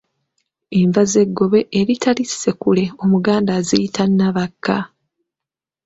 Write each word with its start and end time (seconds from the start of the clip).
Enva 0.79 1.01
z’eggobe 1.11 1.59
eritali 1.79 2.23
ssekule 2.31 2.83
Omuganda 3.03 3.51
aziyita 3.59 4.03
Nabakka. 4.17 4.77